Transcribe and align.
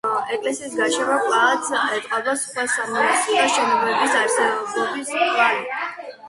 ეკლესიის 0.35 0.71
გარშემო, 0.77 1.17
კვლავაც 1.25 1.69
ეტყობა 1.97 2.33
სხვა 2.45 2.65
სამონასტრო 2.77 3.45
შენობების 3.59 4.17
არსებობის 4.23 5.13
კვალი. 5.21 5.79